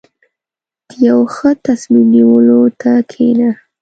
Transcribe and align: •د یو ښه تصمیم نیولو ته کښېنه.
•د 0.89 0.91
یو 1.07 1.19
ښه 1.35 1.49
تصمیم 1.65 2.05
نیولو 2.13 2.61
ته 2.81 2.91
کښېنه. 3.09 3.49